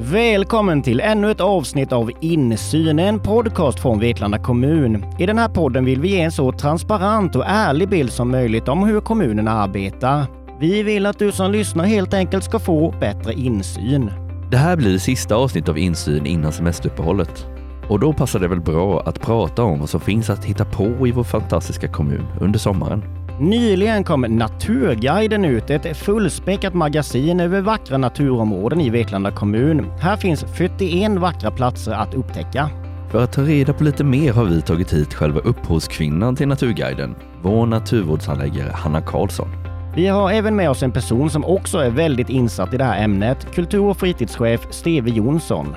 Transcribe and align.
Välkommen 0.00 0.82
till 0.82 1.00
ännu 1.00 1.30
ett 1.30 1.40
avsnitt 1.40 1.92
av 1.92 2.10
Insyn, 2.20 2.98
en 2.98 3.20
podcast 3.20 3.80
från 3.80 4.00
Vetlanda 4.00 4.38
kommun. 4.38 5.04
I 5.18 5.26
den 5.26 5.38
här 5.38 5.48
podden 5.48 5.84
vill 5.84 6.00
vi 6.00 6.08
ge 6.08 6.20
en 6.20 6.32
så 6.32 6.52
transparent 6.52 7.36
och 7.36 7.44
ärlig 7.46 7.88
bild 7.88 8.12
som 8.12 8.30
möjligt 8.30 8.68
om 8.68 8.84
hur 8.84 9.00
kommunerna 9.00 9.50
arbetar. 9.50 10.26
Vi 10.60 10.82
vill 10.82 11.06
att 11.06 11.18
du 11.18 11.32
som 11.32 11.52
lyssnar 11.52 11.84
helt 11.84 12.14
enkelt 12.14 12.44
ska 12.44 12.58
få 12.58 12.94
bättre 13.00 13.32
insyn. 13.32 14.10
Det 14.50 14.56
här 14.56 14.76
blir 14.76 14.92
det 14.92 15.00
sista 15.00 15.34
avsnittet 15.34 15.68
av 15.68 15.78
Insyn 15.78 16.26
innan 16.26 16.52
semesteruppehållet. 16.52 17.46
Och 17.88 18.00
då 18.00 18.12
passar 18.12 18.40
det 18.40 18.48
väl 18.48 18.60
bra 18.60 19.00
att 19.00 19.20
prata 19.20 19.62
om 19.62 19.80
vad 19.80 19.88
som 19.88 20.00
finns 20.00 20.30
att 20.30 20.44
hitta 20.44 20.64
på 20.64 21.08
i 21.08 21.10
vår 21.10 21.24
fantastiska 21.24 21.88
kommun 21.88 22.26
under 22.40 22.58
sommaren. 22.58 23.17
Nyligen 23.40 24.04
kom 24.04 24.20
Naturguiden 24.20 25.44
ut, 25.44 25.70
ett 25.70 25.96
fullspäckat 25.96 26.74
magasin 26.74 27.40
över 27.40 27.60
vackra 27.60 27.98
naturområden 27.98 28.80
i 28.80 28.90
Vetlanda 28.90 29.30
kommun. 29.30 29.86
Här 30.00 30.16
finns 30.16 30.44
41 30.54 31.12
vackra 31.12 31.50
platser 31.50 31.92
att 31.92 32.14
upptäcka. 32.14 32.70
För 33.10 33.24
att 33.24 33.32
ta 33.32 33.42
reda 33.42 33.72
på 33.72 33.84
lite 33.84 34.04
mer 34.04 34.32
har 34.32 34.44
vi 34.44 34.62
tagit 34.62 34.92
hit 34.92 35.14
själva 35.14 35.40
upphovskvinnan 35.40 36.36
till 36.36 36.48
Naturguiden, 36.48 37.14
vår 37.42 37.66
naturvårdshandläggare 37.66 38.72
Hanna 38.74 39.00
Karlsson. 39.00 39.48
Vi 39.94 40.06
har 40.06 40.30
även 40.30 40.56
med 40.56 40.70
oss 40.70 40.82
en 40.82 40.92
person 40.92 41.30
som 41.30 41.44
också 41.44 41.78
är 41.78 41.90
väldigt 41.90 42.28
insatt 42.28 42.74
i 42.74 42.76
det 42.76 42.84
här 42.84 43.04
ämnet, 43.04 43.54
kultur 43.54 43.84
och 43.84 43.96
fritidschef 43.96 44.66
Steve 44.70 45.10
Jonsson. 45.10 45.74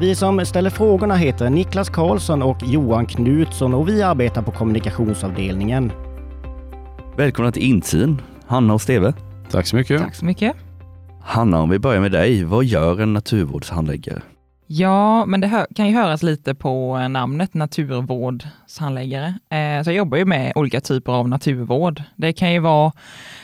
Vi 0.00 0.14
som 0.14 0.46
ställer 0.46 0.70
frågorna 0.70 1.14
heter 1.14 1.50
Niklas 1.50 1.88
Karlsson 1.88 2.42
och 2.42 2.58
Johan 2.62 3.06
Knutsson 3.06 3.74
och 3.74 3.88
vi 3.88 4.02
arbetar 4.02 4.42
på 4.42 4.50
kommunikationsavdelningen. 4.50 5.92
Välkomna 7.18 7.52
till 7.52 7.62
Insyn, 7.62 8.22
Hanna 8.46 8.74
och 8.74 8.82
Steve. 8.82 9.12
Tack 9.50 9.66
så 9.66 9.76
mycket. 9.76 10.00
Tack 10.00 10.14
så 10.14 10.24
mycket. 10.24 10.56
Hanna, 11.22 11.60
om 11.60 11.70
vi 11.70 11.78
börjar 11.78 12.00
med 12.00 12.12
dig, 12.12 12.44
vad 12.44 12.64
gör 12.64 13.00
en 13.00 13.12
naturvårdshandläggare? 13.12 14.22
Ja, 14.66 15.26
men 15.26 15.40
det 15.40 15.66
kan 15.74 15.86
ju 15.88 15.94
höras 15.94 16.22
lite 16.22 16.54
på 16.54 16.98
namnet 17.08 17.54
naturvårdshandläggare. 17.54 19.26
Eh, 19.26 19.84
så 19.84 19.90
jag 19.90 19.96
jobbar 19.96 20.18
ju 20.18 20.24
med 20.24 20.52
olika 20.54 20.80
typer 20.80 21.12
av 21.12 21.28
naturvård. 21.28 22.02
Det 22.16 22.32
kan 22.32 22.52
ju 22.52 22.58
vara 22.58 22.92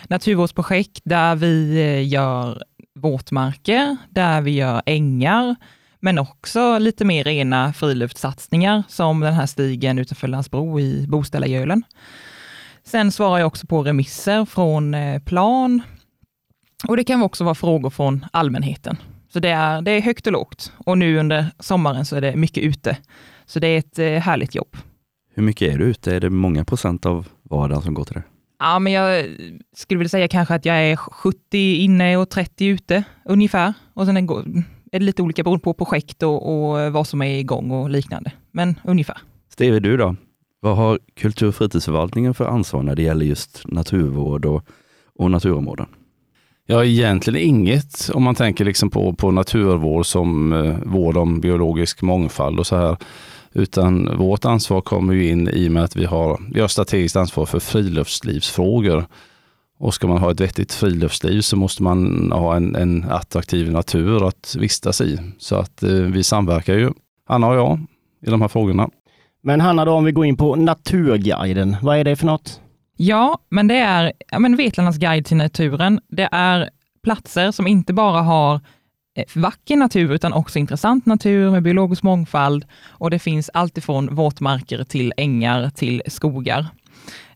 naturvårdsprojekt 0.08 1.00
där 1.04 1.34
vi 1.34 1.80
eh, 1.82 2.08
gör 2.08 2.62
våtmarker, 2.94 3.96
där 4.10 4.40
vi 4.40 4.50
gör 4.50 4.82
ängar, 4.86 5.56
men 6.00 6.18
också 6.18 6.78
lite 6.78 7.04
mer 7.04 7.24
rena 7.24 7.72
friluftssatsningar 7.72 8.82
som 8.88 9.20
den 9.20 9.34
här 9.34 9.46
stigen 9.46 9.98
utanför 9.98 10.28
Landsbro 10.28 10.80
i 10.80 11.06
Bostälagölen. 11.08 11.82
Sen 12.86 13.12
svarar 13.12 13.38
jag 13.38 13.46
också 13.46 13.66
på 13.66 13.82
remisser 13.82 14.44
från 14.44 14.94
eh, 14.94 15.22
plan 15.22 15.82
och 16.88 16.96
det 16.96 17.04
kan 17.04 17.22
också 17.22 17.44
vara 17.44 17.54
frågor 17.54 17.90
från 17.90 18.26
allmänheten. 18.32 18.96
Så 19.28 19.40
det 19.40 19.48
är, 19.48 19.82
det 19.82 19.90
är 19.90 20.00
högt 20.00 20.26
och 20.26 20.32
lågt 20.32 20.72
och 20.76 20.98
nu 20.98 21.18
under 21.18 21.46
sommaren 21.58 22.04
så 22.04 22.16
är 22.16 22.20
det 22.20 22.36
mycket 22.36 22.64
ute. 22.64 22.96
Så 23.46 23.60
det 23.60 23.66
är 23.66 23.78
ett 23.78 23.98
eh, 23.98 24.06
härligt 24.06 24.54
jobb. 24.54 24.76
Hur 25.34 25.42
mycket 25.42 25.74
är 25.74 25.78
du 25.78 25.84
ute? 25.84 26.16
Är 26.16 26.20
det 26.20 26.30
många 26.30 26.64
procent 26.64 27.06
av 27.06 27.28
vardagen 27.42 27.82
som 27.82 27.94
går 27.94 28.04
till 28.04 28.14
det? 28.14 28.22
Ja, 28.58 28.78
men 28.78 28.92
jag 28.92 29.26
skulle 29.76 29.98
vilja 29.98 30.08
säga 30.08 30.28
kanske 30.28 30.54
att 30.54 30.64
jag 30.64 30.76
är 30.76 30.96
70 30.96 31.58
inne 31.58 32.16
och 32.16 32.30
30 32.30 32.66
ute 32.66 33.04
ungefär. 33.24 33.74
Och 33.94 34.06
sen 34.06 34.16
är 34.16 34.98
det 34.98 34.98
lite 35.04 35.22
olika 35.22 35.42
beroende 35.42 35.62
på 35.62 35.74
projekt 35.74 36.22
och, 36.22 36.72
och 36.72 36.92
vad 36.92 37.06
som 37.06 37.22
är 37.22 37.38
igång 37.38 37.70
och 37.70 37.90
liknande. 37.90 38.32
Men 38.50 38.80
ungefär. 38.84 39.18
Steve, 39.48 39.80
du 39.80 39.96
då? 39.96 40.16
Vad 40.64 40.76
har 40.76 40.98
kultur 41.16 41.48
och 41.48 41.54
fritidsförvaltningen 41.54 42.34
för 42.34 42.44
ansvar 42.44 42.82
när 42.82 42.96
det 42.96 43.02
gäller 43.02 43.26
just 43.26 43.62
naturvård 43.64 44.44
och, 44.44 44.66
och 45.18 45.30
naturområden? 45.30 45.86
Ja, 46.66 46.84
egentligen 46.84 47.48
inget 47.48 48.10
om 48.14 48.22
man 48.22 48.34
tänker 48.34 48.64
liksom 48.64 48.90
på, 48.90 49.12
på 49.12 49.30
naturvård 49.30 50.06
som 50.06 50.52
eh, 50.52 50.76
vård 50.84 51.16
om 51.16 51.40
biologisk 51.40 52.02
mångfald 52.02 52.58
och 52.58 52.66
så 52.66 52.76
här. 52.76 52.96
Utan 53.52 54.16
vårt 54.18 54.44
ansvar 54.44 54.80
kommer 54.80 55.14
ju 55.14 55.28
in 55.28 55.48
i 55.48 55.68
och 55.68 55.72
med 55.72 55.84
att 55.84 55.96
vi 55.96 56.04
har, 56.04 56.40
vi 56.54 56.60
har 56.60 56.68
strategiskt 56.68 57.16
ansvar 57.16 57.46
för 57.46 57.58
friluftslivsfrågor. 57.58 59.06
Och 59.78 59.94
ska 59.94 60.06
man 60.06 60.18
ha 60.18 60.30
ett 60.30 60.40
vettigt 60.40 60.72
friluftsliv 60.72 61.40
så 61.40 61.56
måste 61.56 61.82
man 61.82 62.32
ha 62.32 62.56
en, 62.56 62.76
en 62.76 63.04
attraktiv 63.10 63.72
natur 63.72 64.28
att 64.28 64.56
vistas 64.58 65.00
i. 65.00 65.18
Så 65.38 65.56
att 65.56 65.82
eh, 65.82 65.90
vi 65.90 66.22
samverkar 66.22 66.74
ju, 66.74 66.90
Anna 67.26 67.48
och 67.48 67.56
jag, 67.56 67.86
i 68.26 68.30
de 68.30 68.40
här 68.40 68.48
frågorna. 68.48 68.90
Men 69.46 69.60
Hanna, 69.60 69.84
då, 69.84 69.92
om 69.92 70.04
vi 70.04 70.12
går 70.12 70.26
in 70.26 70.36
på 70.36 70.56
Naturguiden, 70.56 71.76
vad 71.82 71.98
är 71.98 72.04
det 72.04 72.16
för 72.16 72.26
något? 72.26 72.60
Ja, 72.96 73.38
men 73.48 73.68
det 73.68 73.76
är 73.76 74.12
ja, 74.30 74.38
men 74.38 74.56
Vetlandas 74.56 74.98
guide 74.98 75.26
till 75.26 75.36
naturen. 75.36 76.00
Det 76.08 76.28
är 76.32 76.70
platser 77.02 77.50
som 77.50 77.66
inte 77.66 77.92
bara 77.92 78.22
har 78.22 78.60
eh, 79.16 79.24
vacker 79.34 79.76
natur 79.76 80.12
utan 80.12 80.32
också 80.32 80.58
intressant 80.58 81.06
natur 81.06 81.50
med 81.50 81.62
biologisk 81.62 82.02
mångfald 82.02 82.64
och 82.88 83.10
det 83.10 83.18
finns 83.18 83.50
alltifrån 83.54 84.14
våtmarker 84.14 84.84
till 84.84 85.12
ängar 85.16 85.70
till 85.70 86.02
skogar. 86.06 86.66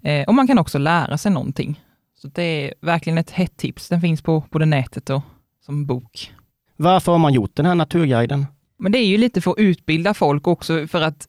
Eh, 0.02 0.28
och 0.28 0.34
man 0.34 0.46
kan 0.46 0.58
också 0.58 0.78
lära 0.78 1.18
sig 1.18 1.32
någonting. 1.32 1.80
Så 2.22 2.28
det 2.28 2.42
är 2.42 2.74
verkligen 2.80 3.18
ett 3.18 3.30
hett 3.30 3.56
tips. 3.56 3.88
Den 3.88 4.00
finns 4.00 4.22
på 4.22 4.44
både 4.50 4.66
nätet 4.66 5.10
och 5.10 5.22
som 5.66 5.86
bok. 5.86 6.32
Varför 6.76 7.12
har 7.12 7.18
man 7.18 7.32
gjort 7.32 7.56
den 7.56 7.66
här 7.66 7.74
naturguiden? 7.74 8.46
Men 8.78 8.92
det 8.92 8.98
är 8.98 9.06
ju 9.06 9.18
lite 9.18 9.40
för 9.40 9.50
att 9.50 9.58
utbilda 9.58 10.14
folk 10.14 10.46
också 10.46 10.86
för 10.86 11.02
att 11.02 11.28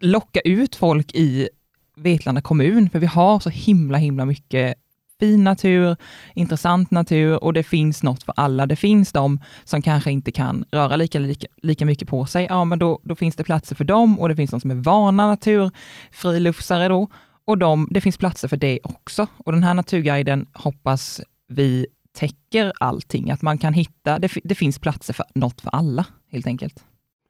locka 0.00 0.40
ut 0.40 0.76
folk 0.76 1.14
i 1.14 1.48
Vetlanda 1.96 2.40
kommun, 2.40 2.90
för 2.90 2.98
vi 2.98 3.06
har 3.06 3.40
så 3.40 3.50
himla, 3.50 3.98
himla 3.98 4.24
mycket 4.24 4.74
fin 5.20 5.44
natur, 5.44 5.96
intressant 6.34 6.90
natur 6.90 7.44
och 7.44 7.52
det 7.52 7.62
finns 7.62 8.02
något 8.02 8.22
för 8.22 8.34
alla. 8.36 8.66
Det 8.66 8.76
finns 8.76 9.12
de 9.12 9.40
som 9.64 9.82
kanske 9.82 10.10
inte 10.10 10.32
kan 10.32 10.64
röra 10.70 10.96
lika, 10.96 11.18
lika, 11.18 11.46
lika 11.62 11.86
mycket 11.86 12.08
på 12.08 12.26
sig. 12.26 12.46
Ja, 12.48 12.64
men 12.64 12.78
då, 12.78 13.00
då 13.02 13.14
finns 13.14 13.36
det 13.36 13.44
platser 13.44 13.76
för 13.76 13.84
dem 13.84 14.20
och 14.20 14.28
det 14.28 14.36
finns 14.36 14.50
de 14.50 14.60
som 14.60 14.70
är 14.70 14.74
vana 14.74 15.26
naturfriluftsare 15.26 16.88
då. 16.88 17.08
Och 17.44 17.58
de, 17.58 17.88
det 17.90 18.00
finns 18.00 18.16
platser 18.16 18.48
för 18.48 18.56
det 18.56 18.80
också. 18.82 19.26
Och 19.36 19.52
den 19.52 19.62
här 19.62 19.74
naturguiden 19.74 20.46
hoppas 20.52 21.20
vi 21.48 21.86
täcker 22.12 22.72
allting, 22.80 23.30
att 23.30 23.42
man 23.42 23.58
kan 23.58 23.72
hitta, 23.72 24.18
det, 24.18 24.30
det 24.44 24.54
finns 24.54 24.78
platser 24.78 25.14
för 25.14 25.26
något 25.34 25.60
för 25.60 25.70
alla 25.70 26.04
helt 26.32 26.46
enkelt. 26.46 26.84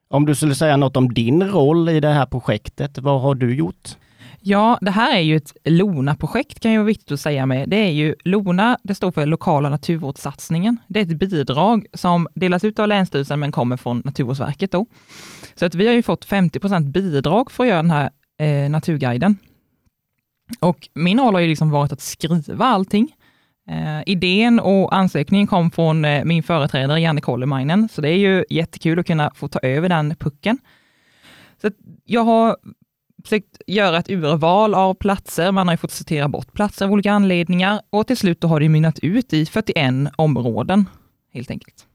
Om 0.09 0.25
du 0.25 0.35
skulle 0.35 0.55
säga 0.55 0.77
något 0.77 0.97
om 0.97 1.13
din 1.13 1.43
roll 1.43 1.89
i 1.89 1.99
det 1.99 2.07
här 2.09 2.25
projektet, 2.25 2.97
vad 2.97 3.21
har 3.21 3.35
du 3.35 3.55
gjort? 3.55 3.89
Ja, 4.39 4.77
det 4.81 4.91
här 4.91 5.15
är 5.15 5.21
ju 5.21 5.35
ett 5.35 5.53
LONA-projekt 5.63 6.59
kan 6.59 6.71
jag 6.71 6.79
vara 6.79 6.87
viktigt 6.87 7.11
att 7.11 7.19
säga 7.19 7.45
med. 7.45 7.69
Det 7.69 7.75
är 7.75 7.91
ju 7.91 8.15
LONA, 8.23 8.77
det 8.83 8.95
står 8.95 9.11
för 9.11 9.25
lokala 9.25 9.69
naturvårdssatsningen. 9.69 10.77
Det 10.87 10.99
är 10.99 11.03
ett 11.03 11.19
bidrag 11.19 11.85
som 11.93 12.27
delas 12.35 12.63
ut 12.63 12.79
av 12.79 12.87
Länsstyrelsen 12.87 13.39
men 13.39 13.51
kommer 13.51 13.77
från 13.77 14.01
Naturvårdsverket 14.05 14.71
då. 14.71 14.85
Så 15.55 15.65
att 15.65 15.75
vi 15.75 15.87
har 15.87 15.93
ju 15.93 16.03
fått 16.03 16.27
50% 16.27 16.91
bidrag 16.91 17.51
för 17.51 17.63
att 17.63 17.69
göra 17.69 17.81
den 17.81 17.91
här 17.91 18.09
eh, 18.39 18.69
naturguiden. 18.69 19.37
Och 20.59 20.89
min 20.93 21.19
roll 21.19 21.33
har 21.33 21.41
ju 21.41 21.47
liksom 21.47 21.69
varit 21.69 21.91
att 21.91 22.01
skriva 22.01 22.65
allting. 22.65 23.15
Eh, 23.69 24.01
idén 24.05 24.59
och 24.59 24.95
ansökningen 24.95 25.47
kom 25.47 25.71
från 25.71 26.05
eh, 26.05 26.25
min 26.25 26.43
företrädare 26.43 27.01
Janne 27.01 27.21
Kollemeinen, 27.21 27.89
så 27.89 28.01
det 28.01 28.09
är 28.09 28.17
ju 28.17 28.45
jättekul 28.49 28.99
att 28.99 29.07
kunna 29.07 29.31
få 29.35 29.47
ta 29.47 29.59
över 29.59 29.89
den 29.89 30.15
pucken. 30.15 30.57
Så 31.61 31.71
jag 32.05 32.23
har 32.23 32.57
försökt 33.23 33.61
göra 33.67 33.97
ett 33.97 34.09
urval 34.09 34.73
av 34.73 34.93
platser, 34.93 35.51
man 35.51 35.67
har 35.67 35.73
ju 35.73 35.77
fått 35.77 35.91
sortera 35.91 36.27
bort 36.27 36.53
platser 36.53 36.85
av 36.85 36.91
olika 36.91 37.11
anledningar 37.11 37.81
och 37.89 38.07
till 38.07 38.17
slut 38.17 38.43
har 38.43 38.59
det 38.59 38.69
mynnat 38.69 38.99
ut 38.99 39.33
i 39.33 39.45
41 39.45 39.93
områden 40.15 40.85
helt 41.33 41.51
enkelt. 41.51 41.85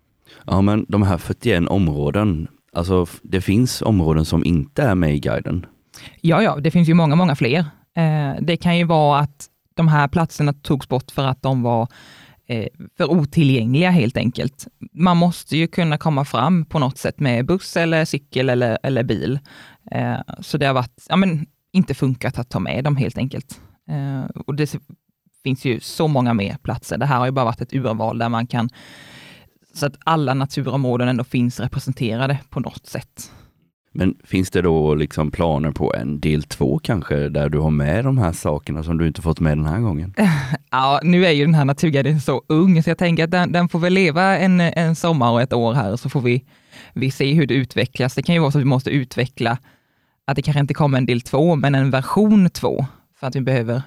Ja, 0.47 0.61
men 0.61 0.87
de 0.89 1.03
här 1.03 1.19
41 1.19 1.69
områden, 1.69 2.49
alltså 2.73 3.07
det 3.23 3.41
finns 3.41 3.83
områden 3.83 4.25
som 4.25 4.45
inte 4.45 4.83
är 4.83 4.95
med 4.95 5.15
i 5.15 5.19
guiden? 5.19 5.67
Ja, 6.21 6.43
ja, 6.43 6.57
det 6.57 6.71
finns 6.71 6.89
ju 6.89 6.95
många, 6.95 7.15
många 7.17 7.37
fler. 7.37 7.59
Eh, 7.97 8.33
det 8.41 8.57
kan 8.57 8.79
ju 8.79 8.85
vara 8.85 9.19
att 9.19 9.49
de 9.75 9.89
här 9.89 10.09
platserna 10.09 10.53
togs 10.53 10.89
bort 10.89 11.11
för 11.11 11.27
att 11.27 11.43
de 11.43 11.63
var 11.63 11.89
eh, 12.47 12.67
för 12.97 13.11
otillgängliga 13.11 13.91
helt 13.91 14.17
enkelt. 14.17 14.67
Man 14.93 15.17
måste 15.17 15.57
ju 15.57 15.67
kunna 15.67 15.99
komma 15.99 16.25
fram 16.25 16.65
på 16.65 16.79
något 16.79 16.99
sätt 16.99 17.21
med 17.21 17.47
buss 17.47 17.77
eller 17.77 18.05
cykel 18.05 18.49
eller, 18.49 18.79
eller 18.83 19.03
bil. 19.03 19.39
Eh, 19.91 20.21
så 20.41 20.59
det 20.59 20.67
har 20.67 20.75
varit, 20.75 21.07
ja, 21.09 21.17
men, 21.17 21.47
inte 21.73 21.95
funkat 21.95 22.39
att 22.39 22.51
ta 22.51 22.61
med 22.61 22.85
dem 22.85 22.97
helt 22.97 23.19
enkelt. 23.19 23.61
Eh, 23.89 24.41
och 24.47 24.55
det 24.55 24.77
finns 25.43 25.65
ju 25.65 25.81
så 25.81 26.09
många 26.09 26.35
mer 26.35 26.57
platser. 26.63 26.99
Det 26.99 27.07
här 27.07 27.19
har 27.19 27.27
ju 27.27 27.33
bara 27.33 27.45
varit 27.45 27.61
ett 27.61 27.75
urval 27.75 28.19
där 28.19 28.29
man 28.29 28.47
kan, 28.47 28.69
så 29.75 29.87
att 29.87 29.97
alla 30.05 30.35
naturområden 30.35 31.09
ändå 31.09 31.25
finns 31.25 31.61
representerade 31.61 32.39
på 32.51 32.61
något 32.61 32.87
sätt. 32.87 33.33
Men 33.93 34.15
finns 34.25 34.51
det 34.51 34.63
då 34.63 34.95
liksom 34.95 35.31
planer 35.31 35.71
på 35.71 35.95
en 35.95 36.21
del 36.21 36.43
två 36.43 36.79
kanske, 36.79 37.29
där 37.29 37.49
du 37.49 37.59
har 37.59 37.71
med 37.71 38.05
de 38.05 38.19
här 38.19 38.33
sakerna 38.33 38.83
som 38.83 38.99
du 38.99 39.07
inte 39.07 39.23
fått 39.23 39.41
med 39.41 39.59
den 39.59 39.67
här 39.67 39.81
gången? 39.81 40.15
Ja, 40.71 41.01
nu 41.03 41.27
är 41.27 41.31
ju 41.31 41.45
den 41.45 41.55
här 41.55 41.65
naturguiden 41.65 42.21
så 42.21 42.43
ung, 42.47 42.83
så 42.83 42.91
jag 42.91 42.99
tänker 42.99 43.25
att 43.25 43.31
den, 43.31 43.53
den, 43.53 43.69
får 43.69 43.79
väl 43.79 43.93
leva 43.93 44.39
en, 44.39 44.61
en 44.61 44.97
sommar 44.97 45.31
och 45.31 45.43
ett 45.43 45.53
år 45.53 45.75
här, 45.75 45.97
så 45.97 46.09
får 46.09 46.21
vi, 46.21 46.45
vi 46.95 47.11
se 47.11 47.33
hur 47.33 47.47
det 47.47 47.55
utvecklas. 47.55 48.15
Det 48.15 48.23
kan 48.23 48.35
ju 48.35 48.41
vara 48.41 48.51
så 48.51 48.59
att 48.59 48.63
vi 48.63 48.69
måste 48.69 48.91
utveckla, 48.91 49.59
att 50.27 50.37
det 50.37 50.43
kanske 50.43 50.61
inte 50.61 50.75
kommer 50.75 50.99
en 50.99 51.07
del 51.07 51.21
två, 51.21 51.57
men 51.57 51.75
en 51.75 51.91
version 51.91 52.51
två, 52.51 52.87
för 53.21 53.27
att 53.27 53.37
vi 53.37 53.41
behöver 53.41 53.83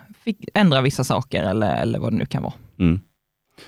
ändra 0.53 0.81
vissa 0.81 1.03
saker 1.03 1.43
eller, 1.43 1.75
eller 1.81 1.99
vad 1.99 2.13
det 2.13 2.17
nu 2.17 2.25
kan 2.25 2.43
vara. 2.43 2.53
Mm. 2.79 2.99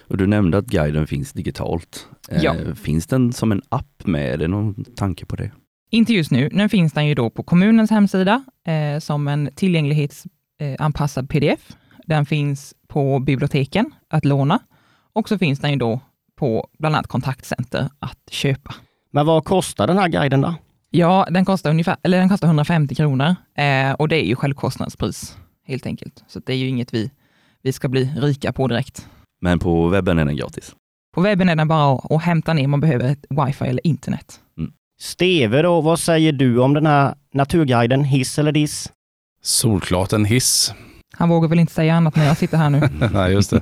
Och 0.08 0.18
du 0.18 0.28
nämnde 0.28 0.58
att 0.58 0.66
guiden 0.66 1.08
finns 1.08 1.34
digitalt. 1.34 2.08
Eh, 2.30 2.44
Ja. 2.44 2.56
Finns 2.76 3.08
den 3.08 3.34
som 3.34 3.52
en 3.52 3.62
app 3.70 4.06
med? 4.06 4.34
Är 4.34 4.38
det 4.38 4.48
någon 4.48 4.84
tanke 4.84 5.26
på 5.26 5.36
det? 5.36 5.52
Inte 5.90 6.14
just 6.14 6.32
nu. 6.32 6.50
Nu 6.52 6.70
finns 6.70 6.94
den 6.94 7.08
ju 7.08 7.16
då 7.16 7.30
på 7.30 7.44
kommunens 7.44 7.92
hemsida 7.92 8.44
eh, 8.68 9.00
som 9.00 9.28
en 9.28 9.50
tillgänglighetsanpassad 9.56 11.30
pdf. 11.30 11.76
Den 12.06 12.26
finns 12.26 12.74
på 12.88 13.20
biblioteken 13.20 13.92
att 14.10 14.26
låna 14.26 14.60
och 15.14 15.30
så 15.30 15.38
finns 15.38 15.60
den 15.60 15.72
ju 15.72 15.78
då 15.78 16.00
på 16.36 16.68
bland 16.80 16.96
annat 16.96 17.08
kontaktcenter 17.08 17.90
att 18.00 18.30
köpa. 18.30 18.76
Men 19.12 19.26
vad 19.26 19.46
kostar 19.46 19.88
den 19.88 19.98
här 19.98 20.08
guiden 20.08 20.42
då? 20.42 20.56
Ja, 20.90 21.28
den 21.32 21.46
kostar, 21.46 21.70
ungefär, 21.70 21.98
eller 22.04 22.18
den 22.18 22.30
kostar 22.30 22.48
150 22.48 22.96
kronor 22.96 23.36
eh, 23.58 23.92
och 23.92 24.08
det 24.08 24.16
är 24.16 24.26
ju 24.26 24.36
självkostnadspris 24.36 25.38
helt 25.68 25.86
enkelt. 25.86 26.24
Så 26.28 26.40
det 26.40 26.54
är 26.54 26.58
ju 26.58 26.68
inget 26.68 26.94
vi, 26.94 27.12
vi 27.62 27.74
ska 27.74 27.88
bli 27.88 28.06
rika 28.06 28.54
på 28.54 28.68
direkt. 28.68 29.08
Men 29.42 29.60
på 29.60 29.88
webben 29.88 30.20
är 30.20 30.26
den 30.26 30.36
gratis. 30.36 30.76
På 31.16 31.22
webben 31.22 31.50
är 31.50 31.56
den 31.56 31.68
bara 31.68 31.96
att, 31.96 32.12
att 32.12 32.24
hämta 32.24 32.54
ner, 32.54 32.68
man 32.68 32.80
behöver 32.80 33.12
ett 33.12 33.26
wifi 33.30 33.66
eller 33.66 33.88
internet. 33.88 34.40
Steve 35.00 35.62
då, 35.62 35.82
vad 35.82 36.00
säger 36.00 36.32
du 36.32 36.60
om 36.60 36.74
den 36.74 36.86
här 36.86 37.16
naturguiden, 37.34 38.04
hiss 38.04 38.40
eller 38.40 38.52
diss? 38.52 38.92
Solklart 39.44 40.14
en 40.14 40.26
hiss. 40.26 40.74
Han 41.20 41.30
vågar 41.30 41.50
väl 41.50 41.60
inte 41.60 41.74
säga 41.74 41.96
annat 41.96 42.16
när 42.16 42.26
jag 42.26 42.38
sitter 42.38 42.58
här 42.58 42.70
nu. 42.70 42.90
Nej, 43.14 43.34
just 43.34 43.50
det. 43.50 43.62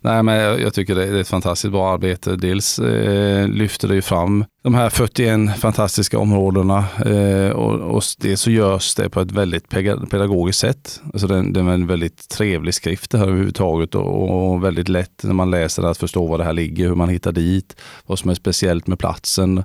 Nej, 0.00 0.22
men 0.22 0.34
jag, 0.34 0.74
tycker 0.74 0.94
det 0.94 1.04
är 1.04 1.14
ett 1.14 1.28
fantastiskt 1.28 1.72
bra 1.72 1.92
arbete. 1.92 2.36
Dels 2.36 2.78
eh, 2.78 3.48
lyfter 3.48 3.88
det 3.88 3.94
ju 3.94 4.02
fram 4.02 4.44
de 4.62 4.74
här 4.74 4.90
41 4.90 5.58
fantastiska 5.58 6.18
områdena 6.18 6.84
eh, 7.06 7.50
och, 7.50 7.96
och 7.96 8.02
dels 8.18 8.40
så 8.40 8.50
görs 8.50 8.94
det 8.94 9.08
på 9.08 9.20
ett 9.20 9.32
väldigt 9.32 9.68
pedagogiskt 10.10 10.60
sätt. 10.60 11.00
Alltså 11.12 11.26
det, 11.26 11.52
det 11.52 11.60
är 11.60 11.68
en 11.68 11.86
väldigt 11.86 12.28
trevlig 12.28 12.74
skrift 12.74 13.10
det 13.10 13.18
här 13.18 13.26
överhuvudtaget 13.26 13.94
och, 13.94 14.52
och 14.52 14.64
väldigt 14.64 14.88
lätt 14.88 15.22
när 15.22 15.34
man 15.34 15.50
läser 15.50 15.82
det 15.82 15.90
att 15.90 15.98
förstå 15.98 16.26
var 16.26 16.38
det 16.38 16.44
här 16.44 16.52
ligger, 16.52 16.88
hur 16.88 16.94
man 16.94 17.08
hittar 17.08 17.32
dit, 17.32 17.76
vad 18.06 18.18
som 18.18 18.30
är 18.30 18.34
speciellt 18.34 18.86
med 18.86 18.98
platsen. 18.98 19.64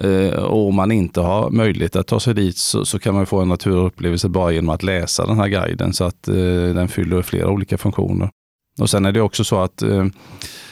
Eh, 0.00 0.42
och 0.42 0.68
om 0.68 0.74
man 0.74 0.92
inte 0.92 1.20
har 1.20 1.50
möjlighet 1.50 1.96
att 1.96 2.06
ta 2.06 2.20
sig 2.20 2.34
dit 2.34 2.56
så, 2.56 2.84
så 2.84 2.98
kan 2.98 3.14
man 3.14 3.26
få 3.26 3.40
en 3.40 3.48
naturupplevelse 3.48 4.28
bara 4.28 4.52
genom 4.52 4.70
att 4.70 4.82
läsa 4.82 5.26
den 5.26 5.36
här 5.36 5.48
guiden 5.48 5.92
så 5.92 6.04
att 6.04 6.28
eh, 6.28 6.34
den 6.74 6.88
fyller 6.88 7.22
flera 7.22 7.50
olika 7.50 7.78
funktioner. 7.78 8.30
Och 8.78 8.90
sen 8.90 9.06
är 9.06 9.12
det 9.12 9.20
också 9.20 9.44
så 9.44 9.60
att 9.60 9.82
eh, 9.82 10.06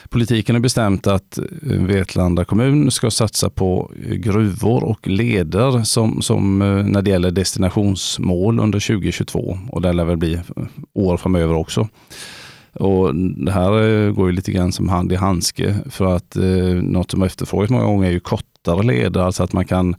politiken 0.09 0.55
har 0.55 0.61
bestämt 0.61 1.07
att 1.07 1.39
eh, 1.39 1.45
Vetlanda 1.63 2.45
kommun 2.45 2.91
ska 2.91 3.11
satsa 3.11 3.51
på 3.51 3.91
gruvor 3.97 4.85
och 4.85 5.09
leder 5.09 5.83
som, 5.83 6.23
som 6.23 6.63
eh, 6.63 6.85
när 6.85 7.03
det 7.03 7.11
gäller 7.11 7.31
destinationsmål 7.31 8.61
under 8.61 8.81
2022 8.81 9.59
och 9.71 9.83
det 9.83 9.93
lär 9.93 10.05
väl 10.05 10.17
bli 10.17 10.41
år 10.95 11.17
framöver 11.17 11.55
också. 11.55 11.89
Och 12.73 13.15
det 13.15 13.53
här 13.53 13.83
eh, 13.83 14.13
går 14.13 14.27
ju 14.27 14.33
lite 14.33 14.53
grann 14.53 14.73
som 14.73 14.89
hand 14.89 15.13
i 15.13 15.17
handske 15.17 15.77
för 15.91 16.17
att 16.17 16.37
eh, 16.37 16.45
något 16.83 17.11
som 17.11 17.23
efterfrågas 17.23 17.71
många 17.71 17.85
gånger 17.85 18.09
är 18.09 18.13
ju 18.13 18.21
kortare 18.69 18.87
leder, 18.87 19.21
alltså 19.21 19.43
att 19.43 19.53
man 19.53 19.65
kan 19.65 19.97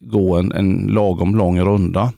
gå 0.00 0.36
en, 0.36 0.52
en 0.52 0.86
lagom 0.86 1.34
lång 1.34 1.60
runda. 1.60 2.12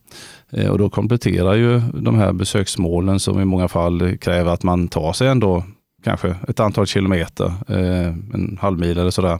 Eh, 0.52 0.70
och 0.70 0.79
då 0.79 0.90
kompletterar 0.90 1.55
ju 1.55 1.81
de 1.81 2.14
här 2.19 2.32
besöksmålen 2.32 3.20
som 3.20 3.40
i 3.40 3.44
många 3.44 3.69
fall 3.69 4.19
kräver 4.19 4.52
att 4.52 4.62
man 4.62 4.88
tar 4.88 5.12
sig 5.12 5.29
ändå 5.29 5.64
kanske 6.05 6.37
ett 6.49 6.61
antal 6.61 6.87
kilometer, 6.87 7.52
eh, 7.69 8.08
en 8.35 8.58
halv 8.61 8.79
mil 8.79 8.99
eller 8.99 9.11
sådär. 9.11 9.38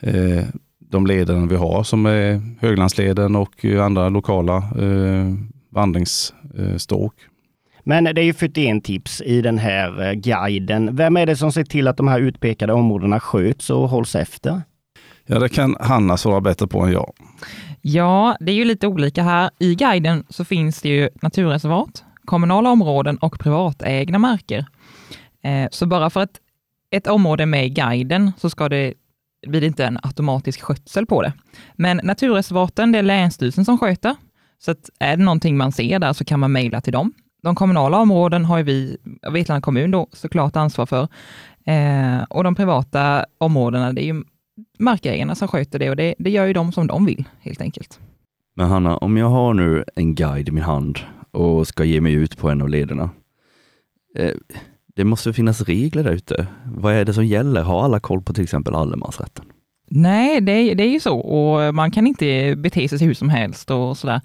Eh, 0.00 0.44
de 0.90 1.06
lederna 1.06 1.46
vi 1.46 1.56
har 1.56 1.82
som 1.82 2.06
är 2.06 2.40
Höglandsleden 2.60 3.36
och 3.36 3.64
andra 3.64 4.08
lokala 4.08 4.56
eh, 4.56 5.34
vandringsstråk. 5.72 7.14
Men 7.84 8.04
det 8.04 8.20
är 8.20 8.24
ju 8.24 8.32
41 8.32 8.84
tips 8.84 9.22
i 9.22 9.42
den 9.42 9.58
här 9.58 10.08
eh, 10.08 10.12
guiden. 10.12 10.96
Vem 10.96 11.16
är 11.16 11.26
det 11.26 11.36
som 11.36 11.52
ser 11.52 11.64
till 11.64 11.88
att 11.88 11.96
de 11.96 12.08
här 12.08 12.20
utpekade 12.20 12.72
områdena 12.72 13.20
sköts 13.20 13.70
och 13.70 13.88
hålls 13.88 14.14
efter? 14.14 14.62
Ja, 15.32 15.38
det 15.38 15.48
kan 15.48 15.76
Hanna 15.80 16.16
svara 16.16 16.40
bättre 16.40 16.66
på 16.66 16.82
än 16.82 16.92
jag. 16.92 17.12
Ja, 17.80 18.36
det 18.40 18.52
är 18.52 18.56
ju 18.56 18.64
lite 18.64 18.86
olika 18.86 19.22
här. 19.22 19.50
I 19.58 19.74
guiden 19.74 20.24
så 20.28 20.44
finns 20.44 20.82
det 20.82 20.88
ju 20.88 21.08
naturreservat, 21.22 22.04
kommunala 22.24 22.70
områden 22.70 23.16
och 23.16 23.38
privatägda 23.38 24.18
marker. 24.18 24.66
Eh, 25.42 25.68
så 25.70 25.86
bara 25.86 26.10
för 26.10 26.20
att 26.20 26.40
ett 26.90 27.06
område 27.06 27.44
är 27.44 27.46
med 27.46 27.66
i 27.66 27.68
guiden 27.68 28.32
så 28.38 28.50
ska 28.50 28.68
det, 28.68 28.94
blir 29.46 29.60
det 29.60 29.66
inte 29.66 29.84
en 29.84 29.98
automatisk 30.02 30.62
skötsel 30.62 31.06
på 31.06 31.22
det. 31.22 31.32
Men 31.74 32.00
naturreservaten, 32.04 32.92
det 32.92 32.98
är 32.98 33.02
Länsstyrelsen 33.02 33.64
som 33.64 33.78
sköter. 33.78 34.16
Så 34.58 34.70
att 34.70 34.90
är 34.98 35.16
det 35.16 35.22
någonting 35.22 35.56
man 35.56 35.72
ser 35.72 35.98
där 35.98 36.12
så 36.12 36.24
kan 36.24 36.40
man 36.40 36.52
mejla 36.52 36.80
till 36.80 36.92
dem. 36.92 37.12
De 37.42 37.54
kommunala 37.54 37.98
områden 37.98 38.44
har 38.44 38.58
ju 38.58 38.64
vi, 38.64 38.96
Vetlanda 39.30 39.60
kommun 39.60 39.90
då 39.90 40.08
såklart 40.12 40.56
ansvar 40.56 40.86
för. 40.86 41.08
Eh, 41.66 42.22
och 42.30 42.44
de 42.44 42.54
privata 42.54 43.24
områdena, 43.38 43.92
det 43.92 44.02
är 44.02 44.14
ju 44.14 44.22
markägarna 44.78 45.34
som 45.34 45.48
sköter 45.48 45.78
det 45.78 45.90
och 45.90 45.96
det, 45.96 46.14
det 46.18 46.30
gör 46.30 46.46
ju 46.46 46.52
de 46.52 46.72
som 46.72 46.86
de 46.86 47.06
vill 47.06 47.24
helt 47.40 47.60
enkelt. 47.60 48.00
Men 48.56 48.66
Hanna, 48.68 48.96
om 48.96 49.16
jag 49.16 49.28
har 49.28 49.54
nu 49.54 49.84
en 49.94 50.14
guide 50.14 50.48
i 50.48 50.52
min 50.52 50.64
hand 50.64 50.98
och 51.30 51.68
ska 51.68 51.84
ge 51.84 52.00
mig 52.00 52.12
ut 52.12 52.36
på 52.38 52.48
en 52.50 52.62
av 52.62 52.68
lederna. 52.68 53.10
Eh, 54.18 54.30
det 54.96 55.04
måste 55.04 55.32
finnas 55.32 55.60
regler 55.62 56.04
där 56.04 56.12
ute. 56.12 56.46
Vad 56.64 56.94
är 56.94 57.04
det 57.04 57.14
som 57.14 57.26
gäller? 57.26 57.62
Har 57.62 57.84
alla 57.84 58.00
koll 58.00 58.22
på 58.22 58.32
till 58.32 58.44
exempel 58.44 58.74
allemansrätten? 58.74 59.44
Nej, 59.90 60.40
det, 60.40 60.52
är- 60.52 60.74
det 60.74 60.82
är 60.84 60.88
ju 60.92 61.00
så 61.00 61.18
och 61.18 61.74
man 61.74 61.90
kan 61.90 62.06
inte 62.06 62.54
bete 62.56 62.88
sig 62.88 62.98
hur 62.98 63.14
som 63.14 63.28
helst 63.28 63.70
och 63.70 63.98
sådär. 63.98 64.20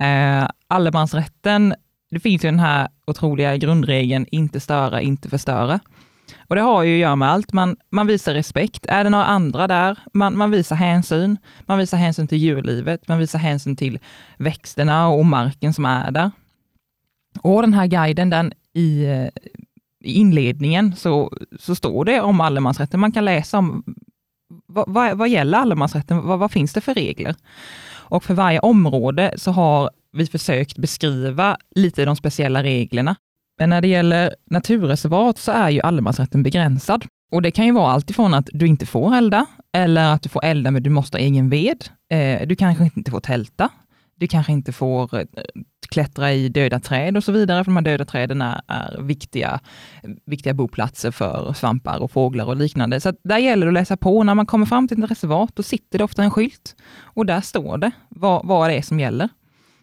Eh, 0.00 0.48
allemansrätten, 0.68 1.74
det 2.10 2.20
finns 2.20 2.44
ju 2.44 2.48
den 2.48 2.58
här 2.60 2.88
otroliga 3.06 3.56
grundregeln 3.56 4.26
inte 4.30 4.60
störa, 4.60 5.00
inte 5.00 5.28
förstöra. 5.28 5.80
Och 6.48 6.56
det 6.56 6.62
har 6.62 6.82
ju 6.82 6.94
att 6.94 7.00
göra 7.00 7.16
med 7.16 7.30
allt. 7.30 7.52
Man, 7.52 7.76
man 7.90 8.06
visar 8.06 8.34
respekt. 8.34 8.86
Är 8.86 9.04
det 9.04 9.10
några 9.10 9.24
andra 9.24 9.66
där? 9.66 9.98
Man, 10.12 10.38
man 10.38 10.50
visar 10.50 10.76
hänsyn. 10.76 11.38
Man 11.66 11.78
visar 11.78 11.98
hänsyn 11.98 12.28
till 12.28 12.38
djurlivet. 12.38 13.08
Man 13.08 13.18
visar 13.18 13.38
hänsyn 13.38 13.76
till 13.76 13.98
växterna 14.36 15.08
och 15.08 15.26
marken 15.26 15.74
som 15.74 15.84
är 15.84 16.10
där. 16.10 16.30
Och 17.42 17.62
den 17.62 17.74
här 17.74 17.86
guiden, 17.86 18.30
den 18.30 18.52
i, 18.74 19.04
eh, 19.04 19.28
i 20.04 20.12
inledningen 20.12 20.96
så, 20.96 21.32
så 21.58 21.74
står 21.74 22.04
det 22.04 22.20
om 22.20 22.40
allemansrätten. 22.40 23.00
Man 23.00 23.12
kan 23.12 23.24
läsa 23.24 23.58
om 23.58 23.84
vad, 24.66 24.84
vad, 24.88 25.18
vad 25.18 25.28
gäller 25.28 25.58
allemansrätten? 25.58 26.26
Vad, 26.26 26.38
vad 26.38 26.52
finns 26.52 26.72
det 26.72 26.80
för 26.80 26.94
regler? 26.94 27.34
Och 28.08 28.24
för 28.24 28.34
varje 28.34 28.58
område 28.58 29.34
så 29.36 29.50
har 29.50 29.90
vi 30.12 30.26
försökt 30.26 30.78
beskriva 30.78 31.56
lite 31.74 32.04
de 32.04 32.16
speciella 32.16 32.62
reglerna. 32.62 33.16
Men 33.58 33.70
när 33.70 33.80
det 33.80 33.88
gäller 33.88 34.34
naturreservat 34.50 35.38
så 35.38 35.52
är 35.52 35.70
ju 35.70 35.80
allemansrätten 35.80 36.42
begränsad. 36.42 37.04
Och 37.32 37.42
det 37.42 37.50
kan 37.50 37.66
ju 37.66 37.72
vara 37.72 37.92
allt 37.92 38.10
ifrån 38.10 38.34
att 38.34 38.48
du 38.52 38.66
inte 38.66 38.86
får 38.86 39.14
elda, 39.14 39.46
eller 39.72 40.12
att 40.14 40.22
du 40.22 40.28
får 40.28 40.44
elda 40.44 40.70
men 40.70 40.82
du 40.82 40.90
måste 40.90 41.16
ha 41.16 41.22
egen 41.22 41.50
ved. 41.50 41.84
Eh, 42.10 42.46
du 42.48 42.56
kanske 42.56 42.90
inte 42.96 43.10
får 43.10 43.20
tälta. 43.20 43.68
Du 44.18 44.26
kanske 44.26 44.52
inte 44.52 44.72
får 44.72 45.18
eh, 45.18 45.24
klättra 45.90 46.32
i 46.32 46.48
döda 46.48 46.80
träd 46.80 47.16
och 47.16 47.24
så 47.24 47.32
vidare, 47.32 47.64
för 47.64 47.70
de 47.70 47.76
här 47.76 47.84
döda 47.84 48.04
träden 48.04 48.42
är, 48.42 48.60
är 48.66 49.02
viktiga, 49.02 49.60
viktiga 50.26 50.54
boplatser 50.54 51.10
för 51.10 51.52
svampar 51.52 51.98
och 51.98 52.10
fåglar 52.10 52.44
och 52.44 52.56
liknande. 52.56 53.00
Så 53.00 53.12
där 53.24 53.38
gäller 53.38 53.66
det 53.66 53.70
att 53.70 53.74
läsa 53.74 53.96
på. 53.96 54.22
När 54.22 54.34
man 54.34 54.46
kommer 54.46 54.66
fram 54.66 54.88
till 54.88 55.04
ett 55.04 55.10
reservat, 55.10 55.50
då 55.54 55.62
sitter 55.62 55.98
det 55.98 56.04
ofta 56.04 56.22
en 56.22 56.30
skylt 56.30 56.76
och 57.00 57.26
där 57.26 57.40
står 57.40 57.78
det 57.78 57.90
vad, 58.08 58.46
vad 58.46 58.70
det 58.70 58.74
är 58.74 58.82
som 58.82 59.00
gäller. 59.00 59.28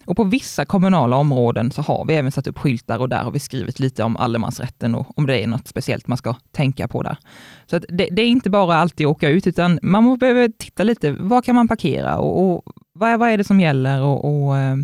Och 0.05 0.15
på 0.15 0.23
vissa 0.23 0.65
kommunala 0.65 1.15
områden 1.15 1.71
så 1.71 1.81
har 1.81 2.05
vi 2.05 2.13
även 2.13 2.31
satt 2.31 2.47
upp 2.47 2.57
skyltar 2.57 2.99
och 2.99 3.09
där 3.09 3.23
har 3.23 3.31
vi 3.31 3.39
skrivit 3.39 3.79
lite 3.79 4.03
om 4.03 4.17
allemansrätten 4.17 4.95
och 4.95 5.17
om 5.17 5.25
det 5.25 5.43
är 5.43 5.47
något 5.47 5.67
speciellt 5.67 6.07
man 6.07 6.17
ska 6.17 6.35
tänka 6.51 6.87
på 6.87 7.03
där. 7.03 7.17
Så 7.65 7.75
att 7.75 7.85
det, 7.89 8.07
det 8.11 8.21
är 8.21 8.27
inte 8.27 8.49
bara 8.49 8.75
alltid 8.75 9.07
åka 9.07 9.29
ut, 9.29 9.47
utan 9.47 9.79
man 9.81 10.17
behöver 10.17 10.47
titta 10.57 10.83
lite, 10.83 11.11
var 11.11 11.41
kan 11.41 11.55
man 11.55 11.67
parkera 11.67 12.17
och, 12.17 12.51
och 12.51 12.73
vad, 12.93 13.09
är, 13.09 13.17
vad 13.17 13.29
är 13.29 13.37
det 13.37 13.43
som 13.43 13.59
gäller 13.59 14.01
och, 14.01 14.45
och 14.45 14.57
eh, 14.57 14.75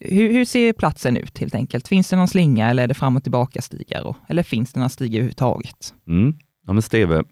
hur, 0.00 0.32
hur 0.32 0.44
ser 0.44 0.72
platsen 0.72 1.16
ut 1.16 1.38
helt 1.38 1.54
enkelt? 1.54 1.88
Finns 1.88 2.08
det 2.08 2.16
någon 2.16 2.28
slinga 2.28 2.70
eller 2.70 2.82
är 2.82 2.86
det 2.86 2.94
fram 2.94 3.16
och 3.16 3.22
tillbaka 3.22 3.62
stigar? 3.62 4.06
Och, 4.06 4.16
eller 4.28 4.42
finns 4.42 4.72
det 4.72 4.80
några 4.80 4.88
stigar 4.88 5.18
överhuvudtaget? 5.18 5.94
Mm. 6.08 6.34
Ja, 6.66 6.72
men 6.72 6.82
Steve, 6.82 7.24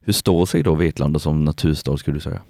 hur 0.00 0.12
står 0.12 0.46
sig 0.46 0.62
då 0.62 0.74
Vetlanda 0.74 1.18
som 1.18 1.44
naturstad 1.44 1.96
skulle 1.96 2.16
du 2.16 2.20
säga? 2.20 2.40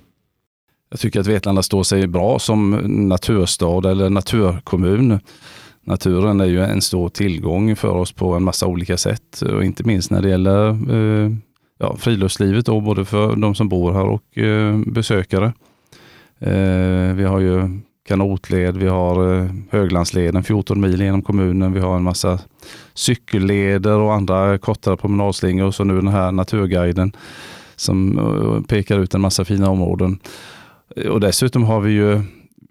Jag 0.93 1.01
tycker 1.01 1.21
att 1.21 1.27
Vetlanda 1.27 1.63
står 1.63 1.83
sig 1.83 2.07
bra 2.07 2.39
som 2.39 2.71
naturstad 3.09 3.91
eller 3.91 4.11
naturkommun. 4.11 5.19
Naturen 5.85 6.41
är 6.41 6.45
ju 6.45 6.63
en 6.63 6.83
stor 6.83 7.09
tillgång 7.09 7.77
för 7.77 7.89
oss 7.89 8.13
på 8.13 8.35
en 8.35 8.43
massa 8.43 8.67
olika 8.67 8.97
sätt 8.97 9.43
och 9.43 9.65
inte 9.65 9.85
minst 9.85 10.11
när 10.11 10.23
det 10.23 10.29
gäller 10.29 10.69
eh, 10.95 11.31
ja, 11.79 11.97
friluftslivet 11.97 12.67
då, 12.67 12.81
både 12.81 13.05
för 13.05 13.37
de 13.37 13.55
som 13.55 13.69
bor 13.69 13.93
här 13.93 14.05
och 14.05 14.39
eh, 14.39 14.79
besökare. 14.87 15.53
Eh, 16.39 17.15
vi 17.15 17.25
har 17.25 17.41
ju 17.41 17.81
kanotled, 18.09 18.77
vi 18.77 18.89
har 18.89 19.37
eh, 19.37 19.51
Höglandsleden 19.71 20.43
14 20.43 20.81
mil 20.81 21.01
genom 21.01 21.23
kommunen, 21.23 21.73
vi 21.73 21.81
har 21.81 21.97
en 21.97 22.03
massa 22.03 22.39
cykelleder 22.95 23.97
och 23.99 24.15
andra 24.15 24.59
kortare 24.59 24.97
promenadslingor 24.97 25.67
och 25.67 25.75
så 25.75 25.85
nu 25.85 25.97
den 25.97 26.09
här 26.09 26.33
naturguiden 26.33 27.13
som 27.77 28.19
eh, 28.19 28.67
pekar 28.67 28.99
ut 28.99 29.15
en 29.15 29.21
massa 29.21 29.45
fina 29.45 29.71
områden. 29.71 30.19
Och 31.11 31.21
dessutom 31.21 31.65
har 31.65 31.81
vi 31.81 31.93
ju, 31.93 32.23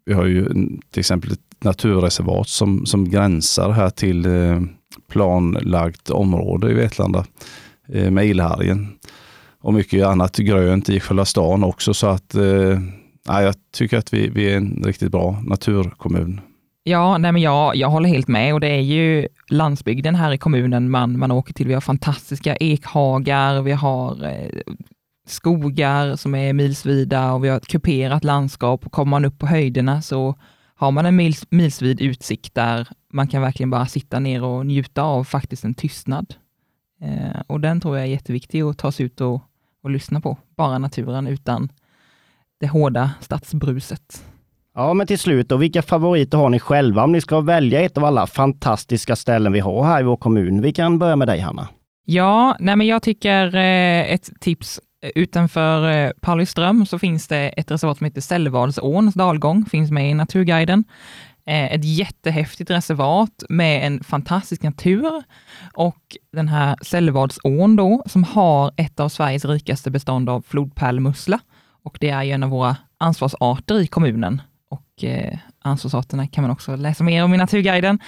vi 0.05 0.13
har 0.13 0.25
ju 0.25 0.45
till 0.91 0.99
exempel 0.99 1.31
ett 1.31 1.63
naturreservat 1.63 2.47
som, 2.49 2.85
som 2.85 3.09
gränsar 3.09 3.71
här 3.71 3.89
till 3.89 4.25
eh, 4.25 4.61
planlagt 5.07 6.09
område 6.09 6.71
i 6.71 6.73
Vetlanda. 6.73 7.25
Eh, 7.93 8.11
med 8.11 8.25
illhargen. 8.25 8.87
Och 9.61 9.73
mycket 9.73 10.05
annat 10.05 10.37
grönt 10.37 10.89
i 10.89 10.99
själva 10.99 11.25
stan 11.25 11.63
också. 11.63 11.93
Så 11.93 12.07
att 12.07 12.35
eh, 12.35 12.79
jag 13.25 13.55
tycker 13.73 13.97
att 13.97 14.13
vi, 14.13 14.29
vi 14.29 14.53
är 14.53 14.57
en 14.57 14.83
riktigt 14.85 15.11
bra 15.11 15.43
naturkommun. 15.47 16.41
Ja, 16.83 17.17
nej 17.17 17.31
men 17.31 17.41
jag, 17.41 17.75
jag 17.75 17.89
håller 17.89 18.09
helt 18.09 18.27
med 18.27 18.53
och 18.53 18.59
det 18.59 18.67
är 18.67 18.81
ju 18.81 19.27
landsbygden 19.49 20.15
här 20.15 20.31
i 20.31 20.37
kommunen 20.37 20.89
man, 20.89 21.19
man 21.19 21.31
åker 21.31 21.53
till. 21.53 21.67
Vi 21.67 21.73
har 21.73 21.81
fantastiska 21.81 22.55
ekhagar, 22.55 23.61
vi 23.61 23.71
har 23.71 24.23
eh, 24.23 24.61
skogar 25.27 26.15
som 26.15 26.35
är 26.35 26.53
milsvida 26.53 27.33
och 27.33 27.43
vi 27.43 27.49
har 27.49 27.57
ett 27.57 27.67
kuperat 27.67 28.23
landskap. 28.23 28.85
Och 28.85 28.91
kommer 28.91 29.09
man 29.09 29.25
upp 29.25 29.39
på 29.39 29.47
höjderna 29.47 30.01
så 30.01 30.35
har 30.75 30.91
man 30.91 31.05
en 31.05 31.15
mils, 31.15 31.45
milsvid 31.49 32.01
utsikt 32.01 32.55
där 32.55 32.87
man 33.13 33.27
kan 33.27 33.41
verkligen 33.41 33.69
bara 33.69 33.85
sitta 33.85 34.19
ner 34.19 34.43
och 34.43 34.65
njuta 34.65 35.01
av 35.01 35.23
faktiskt 35.23 35.63
en 35.63 35.73
tystnad. 35.73 36.35
Eh, 37.01 37.41
och 37.47 37.59
den 37.59 37.81
tror 37.81 37.97
jag 37.97 38.05
är 38.05 38.09
jätteviktig 38.09 38.61
att 38.61 38.77
ta 38.77 38.91
sig 38.91 39.05
ut 39.05 39.21
och, 39.21 39.41
och 39.83 39.89
lyssna 39.89 40.21
på. 40.21 40.37
Bara 40.57 40.77
naturen 40.77 41.27
utan 41.27 41.69
det 42.59 42.67
hårda 42.67 43.11
stadsbruset. 43.19 44.23
Ja, 44.75 44.93
men 44.93 45.07
till 45.07 45.19
slut 45.19 45.49
då, 45.49 45.57
vilka 45.57 45.81
favoriter 45.81 46.37
har 46.37 46.49
ni 46.49 46.59
själva 46.59 47.03
om 47.03 47.11
ni 47.11 47.21
ska 47.21 47.41
välja 47.41 47.81
ett 47.81 47.97
av 47.97 48.05
alla 48.05 48.27
fantastiska 48.27 49.15
ställen 49.15 49.53
vi 49.53 49.59
har 49.59 49.83
här 49.83 49.99
i 49.99 50.03
vår 50.03 50.17
kommun? 50.17 50.61
Vi 50.61 50.73
kan 50.73 50.99
börja 50.99 51.15
med 51.15 51.27
dig 51.27 51.39
Hanna. 51.39 51.67
Ja, 52.05 52.55
nej 52.59 52.75
men 52.75 52.87
jag 52.87 53.03
tycker 53.03 53.55
eh, 53.55 54.13
ett 54.13 54.29
tips 54.39 54.79
utanför 55.01 55.91
eh, 55.91 56.11
Pauliström 56.21 56.85
så 56.85 56.99
finns 56.99 57.27
det 57.27 57.49
ett 57.49 57.71
reservat 57.71 57.97
som 57.97 58.05
heter 58.05 58.21
Sällvadsåns 58.21 59.13
dalgång, 59.13 59.65
finns 59.65 59.91
med 59.91 60.11
i 60.11 60.13
Naturguiden. 60.13 60.83
Eh, 61.45 61.73
ett 61.73 61.85
jättehäftigt 61.85 62.69
reservat 62.69 63.43
med 63.49 63.87
en 63.87 64.03
fantastisk 64.03 64.63
natur 64.63 65.23
och 65.73 66.17
den 66.33 66.47
här 66.47 66.75
Sällvadsån 66.81 67.75
då, 67.75 68.03
som 68.05 68.23
har 68.23 68.71
ett 68.77 68.99
av 68.99 69.09
Sveriges 69.09 69.45
rikaste 69.45 69.91
bestånd 69.91 70.29
av 70.29 70.41
flodpärlmussla. 70.47 71.39
Och 71.83 71.97
det 71.99 72.09
är 72.09 72.23
ju 72.23 72.31
en 72.31 72.43
av 72.43 72.49
våra 72.49 72.77
ansvarsarter 72.97 73.79
i 73.79 73.87
kommunen. 73.87 74.41
Och 74.69 75.03
eh, 75.03 75.37
ansvarsarterna 75.61 76.27
kan 76.27 76.41
man 76.41 76.51
också 76.51 76.75
läsa 76.75 77.03
mer 77.03 77.23
om 77.23 77.33
i 77.33 77.37
Naturguiden, 77.37 77.99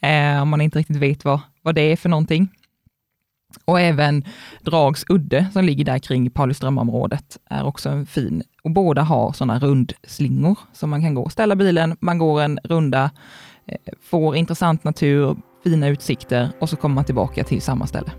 eh, 0.00 0.42
om 0.42 0.48
man 0.48 0.60
inte 0.60 0.78
riktigt 0.78 0.96
vet 0.96 1.24
vad, 1.24 1.40
vad 1.62 1.74
det 1.74 1.80
är 1.80 1.96
för 1.96 2.08
någonting. 2.08 2.48
Och 3.64 3.80
även 3.80 4.24
Drags 4.60 5.04
udde 5.08 5.46
som 5.52 5.64
ligger 5.64 5.84
där 5.84 5.98
kring 5.98 6.30
Pauliströmområdet 6.30 7.38
är 7.50 7.66
också 7.66 7.88
en 7.88 8.06
fin. 8.06 8.42
Och 8.62 8.70
båda 8.70 9.02
har 9.02 9.32
sådana 9.32 9.58
rundslingor 9.58 10.58
som 10.72 10.90
man 10.90 11.02
kan 11.02 11.14
gå. 11.14 11.28
Ställa 11.28 11.56
bilen, 11.56 11.96
man 12.00 12.18
går 12.18 12.40
en 12.40 12.58
runda, 12.64 13.10
eh, 13.66 13.76
får 14.10 14.36
intressant 14.36 14.84
natur, 14.84 15.36
fina 15.64 15.88
utsikter 15.88 16.48
och 16.60 16.68
så 16.68 16.76
kommer 16.76 16.94
man 16.94 17.04
tillbaka 17.04 17.44
till 17.44 17.62
samma 17.62 17.86
ställe. 17.86 18.10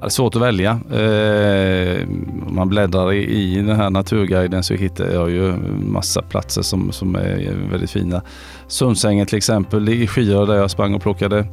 Det 0.00 0.06
är 0.06 0.10
svårt 0.10 0.36
att 0.36 0.42
välja. 0.42 0.70
Eh, 0.70 2.02
om 2.46 2.54
man 2.54 2.68
bläddrar 2.68 3.12
i, 3.12 3.24
i 3.24 3.56
den 3.56 3.76
här 3.76 3.90
naturguiden 3.90 4.62
så 4.62 4.74
hittar 4.74 5.10
jag 5.10 5.30
ju 5.30 5.52
massa 5.78 6.22
platser 6.22 6.62
som, 6.62 6.92
som 6.92 7.14
är 7.14 7.68
väldigt 7.70 7.90
fina. 7.90 8.22
Sundsängen 8.66 9.26
till 9.26 9.36
exempel, 9.36 9.88
i 9.88 10.06
Skira 10.06 10.46
där 10.46 10.54
jag 10.54 10.70
sprang 10.70 10.94
och 10.94 11.02
plockade 11.02 11.46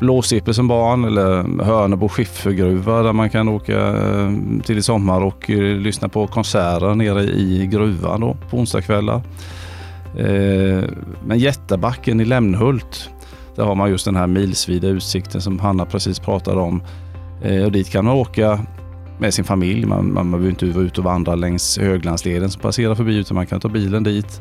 Blåsippe 0.00 0.54
som 0.54 0.68
barn 0.68 1.04
eller 1.04 1.62
Hörnebo 1.64 2.08
skiffergruva 2.08 3.02
där 3.02 3.12
man 3.12 3.30
kan 3.30 3.48
åka 3.48 3.88
eh, 3.88 4.32
till 4.64 4.78
i 4.78 4.82
sommar 4.82 5.20
och 5.20 5.50
eh, 5.50 5.58
lyssna 5.58 6.08
på 6.08 6.26
konserter 6.26 6.94
nere 6.94 7.22
i 7.22 7.66
gruvan 7.66 8.20
då, 8.20 8.36
på 8.50 8.56
onsdagskvällar. 8.56 9.22
Eh, 10.16 10.84
men 11.24 11.38
Jättebacken 11.38 12.20
i 12.20 12.24
Lämnhult, 12.24 13.10
där 13.56 13.64
har 13.64 13.74
man 13.74 13.90
just 13.90 14.04
den 14.04 14.16
här 14.16 14.26
milsvida 14.26 14.88
utsikten 14.88 15.40
som 15.40 15.58
Hanna 15.58 15.86
precis 15.86 16.18
pratade 16.18 16.60
om. 16.60 16.82
Och 17.64 17.72
dit 17.72 17.90
kan 17.90 18.04
man 18.04 18.14
åka 18.14 18.60
med 19.18 19.34
sin 19.34 19.44
familj. 19.44 19.86
Man, 19.86 20.12
man 20.12 20.30
behöver 20.30 20.50
inte 20.50 20.66
vara 20.66 20.84
ute 20.84 21.00
och 21.00 21.04
vandra 21.04 21.34
längs 21.34 21.78
Höglandsleden 21.78 22.50
som 22.50 22.62
passerar 22.62 22.94
förbi 22.94 23.16
utan 23.16 23.34
man 23.34 23.46
kan 23.46 23.60
ta 23.60 23.68
bilen 23.68 24.02
dit 24.02 24.40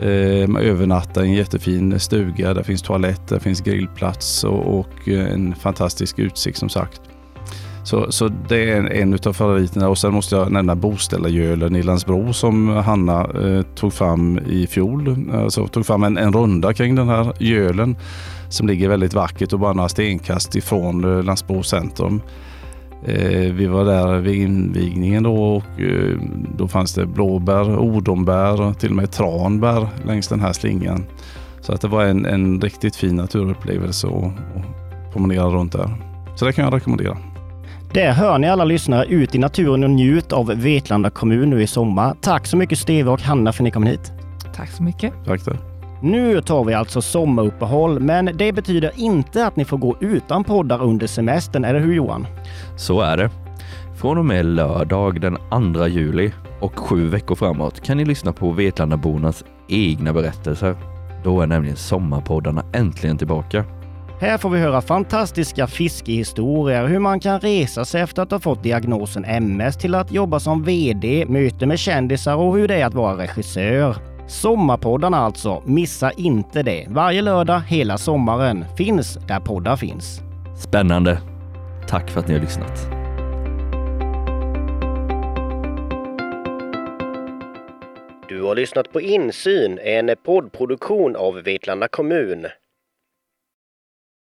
Eh, 0.00 0.48
man 0.48 0.62
övernattar 0.62 1.24
i 1.24 1.26
en 1.26 1.34
jättefin 1.34 2.00
stuga. 2.00 2.54
Där 2.54 2.62
finns 2.62 2.82
toalett, 2.82 3.28
där 3.28 3.38
finns 3.38 3.60
grillplats 3.60 4.44
och, 4.44 4.78
och 4.78 5.08
eh, 5.08 5.32
en 5.32 5.54
fantastisk 5.54 6.18
utsikt 6.18 6.58
som 6.58 6.68
sagt. 6.68 7.00
Så, 7.84 8.12
så 8.12 8.28
det 8.48 8.70
är 8.70 8.76
en, 8.76 8.88
en 8.88 9.18
av 9.26 9.32
favoriterna. 9.32 9.88
Och 9.88 9.98
sen 9.98 10.12
måste 10.14 10.36
jag 10.36 10.52
nämna 10.52 10.74
Boställargölen 10.74 11.76
i 11.76 11.82
Landsbro 11.82 12.32
som 12.32 12.68
Hanna 12.68 13.20
eh, 13.20 13.62
tog 13.62 13.92
fram 13.92 14.38
i 14.38 14.66
fjol. 14.66 15.16
Alltså 15.32 15.68
tog 15.68 15.86
fram 15.86 16.04
en, 16.04 16.18
en 16.18 16.32
runda 16.32 16.74
kring 16.74 16.94
den 16.94 17.08
här 17.08 17.32
gölen 17.38 17.96
som 18.48 18.66
ligger 18.66 18.88
väldigt 18.88 19.14
vackert 19.14 19.52
och 19.52 19.58
bara 19.58 19.72
några 19.72 19.88
stenkast 19.88 20.56
ifrån 20.56 21.04
eh, 21.04 21.22
Landsbro 21.22 21.62
centrum. 21.62 22.20
Eh, 23.04 23.52
vi 23.52 23.66
var 23.66 23.84
där 23.84 24.18
vid 24.18 24.34
invigningen 24.34 25.22
då 25.22 25.34
och 25.34 25.80
eh, 25.80 26.18
då 26.56 26.68
fanns 26.68 26.94
det 26.94 27.06
blåbär, 27.06 27.78
odombär 27.78 28.60
och 28.60 28.78
till 28.78 28.90
och 28.90 28.96
med 28.96 29.12
tranbär 29.12 29.88
längs 30.06 30.28
den 30.28 30.40
här 30.40 30.52
slingan. 30.52 31.04
Så 31.60 31.72
att 31.72 31.80
det 31.80 31.88
var 31.88 32.04
en, 32.04 32.26
en 32.26 32.60
riktigt 32.60 32.96
fin 32.96 33.16
naturupplevelse 33.16 34.06
att 34.06 34.32
promenera 35.12 35.46
runt 35.46 35.72
där. 35.72 35.90
Så 36.36 36.44
det 36.44 36.52
kan 36.52 36.64
jag 36.64 36.74
rekommendera. 36.74 37.16
Där 37.92 38.12
hör 38.12 38.38
ni 38.38 38.48
alla 38.48 38.64
lyssnare 38.64 39.06
ut 39.06 39.34
i 39.34 39.38
naturen 39.38 39.84
och 39.84 39.90
njut 39.90 40.32
av 40.32 40.46
Vetlanda 40.46 41.10
kommun 41.10 41.50
nu 41.50 41.62
i 41.62 41.66
sommar. 41.66 42.14
Tack 42.20 42.46
så 42.46 42.56
mycket 42.56 42.78
Steve 42.78 43.10
och 43.10 43.20
Hanna 43.20 43.52
för 43.52 43.62
att 43.62 43.64
ni 43.64 43.70
kom 43.70 43.86
hit. 43.86 44.12
Tack 44.56 44.70
så 44.70 44.82
mycket. 44.82 45.12
Tack 45.26 45.44
det. 45.44 45.73
Nu 46.04 46.40
tar 46.40 46.64
vi 46.64 46.74
alltså 46.74 47.02
sommaruppehåll, 47.02 48.00
men 48.00 48.30
det 48.34 48.52
betyder 48.52 48.90
inte 48.96 49.46
att 49.46 49.56
ni 49.56 49.64
får 49.64 49.78
gå 49.78 49.96
utan 50.00 50.44
poddar 50.44 50.82
under 50.82 51.06
semestern, 51.06 51.64
eller 51.64 51.80
hur 51.80 51.94
Johan? 51.94 52.26
Så 52.76 53.00
är 53.00 53.16
det. 53.16 53.30
Från 53.96 54.18
och 54.18 54.24
med 54.24 54.46
lördag 54.46 55.20
den 55.20 55.36
2 55.74 55.86
juli 55.86 56.32
och 56.60 56.78
sju 56.78 57.08
veckor 57.08 57.34
framåt 57.34 57.80
kan 57.80 57.96
ni 57.96 58.04
lyssna 58.04 58.32
på 58.32 58.50
Vetlandabornas 58.50 59.44
egna 59.68 60.12
berättelser. 60.12 60.76
Då 61.24 61.40
är 61.40 61.46
nämligen 61.46 61.76
sommarpoddarna 61.76 62.64
äntligen 62.72 63.18
tillbaka. 63.18 63.64
Här 64.20 64.38
får 64.38 64.50
vi 64.50 64.58
höra 64.58 64.80
fantastiska 64.80 65.66
fiskehistorier, 65.66 66.86
hur 66.86 66.98
man 66.98 67.20
kan 67.20 67.40
resa 67.40 67.84
sig 67.84 68.02
efter 68.02 68.22
att 68.22 68.30
ha 68.30 68.38
fått 68.38 68.62
diagnosen 68.62 69.24
MS 69.24 69.76
till 69.76 69.94
att 69.94 70.12
jobba 70.12 70.40
som 70.40 70.62
VD, 70.62 71.26
möte 71.28 71.66
med 71.66 71.78
kändisar 71.78 72.36
och 72.36 72.56
hur 72.56 72.68
det 72.68 72.74
är 72.74 72.86
att 72.86 72.94
vara 72.94 73.18
regissör. 73.18 74.13
Sommarpoddarna 74.26 75.16
alltså. 75.16 75.62
Missa 75.66 76.10
inte 76.12 76.62
det. 76.62 76.86
Varje 76.88 77.22
lördag 77.22 77.60
hela 77.60 77.98
sommaren 77.98 78.64
finns 78.76 79.14
där 79.14 79.40
poddar 79.40 79.76
finns. 79.76 80.20
Spännande. 80.56 81.18
Tack 81.88 82.10
för 82.10 82.20
att 82.20 82.28
ni 82.28 82.34
har 82.34 82.40
lyssnat. 82.40 82.88
Du 88.28 88.42
har 88.42 88.54
lyssnat 88.54 88.92
på 88.92 89.00
Insyn, 89.00 89.78
en 89.78 90.10
poddproduktion 90.24 91.16
av 91.16 91.34
Vetlanda 91.34 91.88
kommun. 91.88 92.46